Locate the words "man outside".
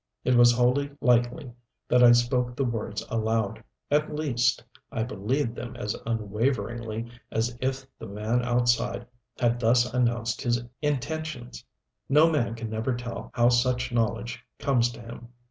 8.07-9.05